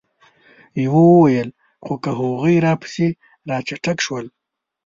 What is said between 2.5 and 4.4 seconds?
راپسې را چټک شول؟